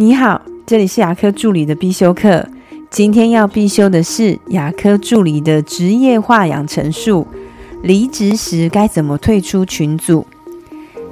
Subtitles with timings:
[0.00, 2.46] 你好，这里是牙科助理的必修课。
[2.88, 7.26] 今天要必修的是牙科助理的职业化养成术。
[7.82, 10.24] 离职时该怎么退出群组？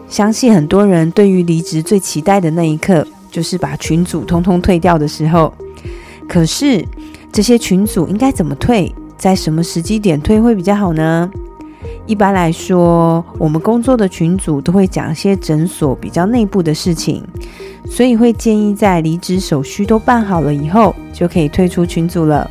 [0.06, 5.52] 相信很多人对于离职最期待的那一刻，就是把群组通通退掉的时候。
[6.28, 6.86] 可是
[7.32, 8.94] 这些群组应该怎么退？
[9.18, 11.28] 在什么时机点退会比较好呢？
[12.06, 17.20] 一般来说，我们工作的群组都会讲一些诊所比较内部的事情，
[17.90, 22.50] 所以会建议在离职手续都办好了以后，就可以退出群组了。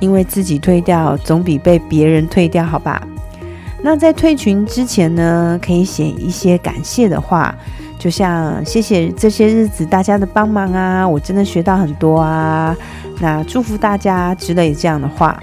[0.00, 3.02] 因为自己退掉总比被别人退掉好吧？
[3.82, 7.52] 那在退群之前呢，可以写一些感谢的话，
[7.98, 12.76] 就像谢谢这些日子大家的帮忙啊，我真的学到很多啊，
[13.20, 15.40] 那祝福大家之类这样的话。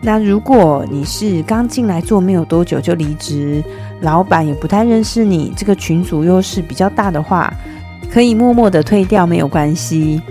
[0.00, 3.62] 那如果你是刚进来做没有多久就离职，
[4.00, 7.52] 老板也不太认识你，这个群组又是比较大的话，
[8.14, 10.22] 可以默默的退掉没有关系。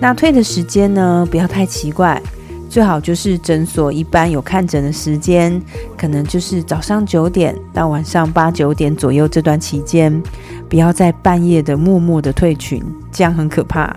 [0.00, 2.18] 那退的时间呢，不要太奇怪，
[2.66, 5.60] 最好就是诊所一般有看诊的时间，
[5.98, 10.22] 可能就是早上九点到晚上八九点左右这段期间，
[10.66, 13.94] 不要在半夜的默默的退群，这样很可怕。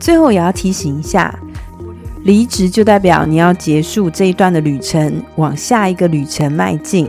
[0.00, 1.32] 最后也要提醒一下。
[2.24, 7.08] 离职就代表你要结束这一段的旅程，往下一个旅程迈进。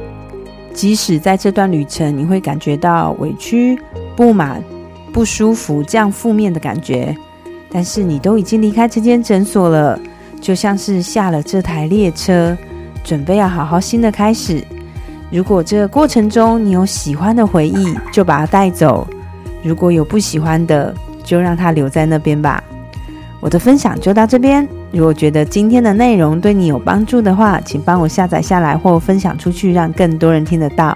[0.72, 3.76] 即使在这段旅程你会感觉到委屈、
[4.16, 4.64] 不满、
[5.18, 7.18] 不舒服这样负面的感觉，
[7.72, 10.00] 但是你都已经离开这间诊所了，
[10.40, 12.56] 就像是下了这台列车，
[13.04, 14.64] 准备要好好新的开始。
[15.32, 19.08] 如果这个过程中你有喜欢的回忆，就把它带走；
[19.64, 20.94] 如果有不喜欢的，
[21.24, 22.64] 就让它留在那边吧。
[23.40, 24.68] 我的分享就到这边。
[24.92, 30.96] 如果觉得今天的内容对你有帮助的话，请帮我下载下来或分享出去，让更多人听得到。